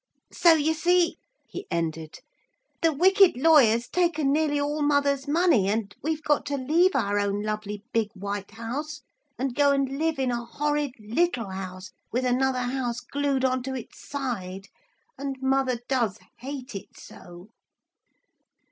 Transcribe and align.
'So 0.31 0.53
you 0.55 0.73
see,' 0.73 1.19
he 1.47 1.67
ended, 1.69 2.21
'the 2.81 2.91
wicked 2.91 3.37
lawyer's 3.37 3.87
taken 3.87 4.33
nearly 4.33 4.59
all 4.59 4.81
mother's 4.81 5.27
money, 5.27 5.67
and 5.67 5.93
we've 6.01 6.23
got 6.23 6.43
to 6.43 6.57
leave 6.57 6.95
our 6.95 7.19
own 7.19 7.43
lovely 7.43 7.83
big 7.93 8.09
White 8.15 8.49
House, 8.49 9.01
and 9.37 9.53
go 9.53 9.69
and 9.71 9.99
live 9.99 10.17
in 10.17 10.31
a 10.31 10.43
horrid 10.43 10.93
little 10.99 11.49
house 11.51 11.91
with 12.11 12.25
another 12.25 12.63
house 12.63 12.99
glued 13.01 13.45
on 13.45 13.61
to 13.61 13.75
its 13.75 13.99
side. 13.99 14.69
And 15.19 15.35
mother 15.39 15.79
does 15.87 16.17
hate 16.39 16.73
it 16.73 16.97
so.' 16.97 17.49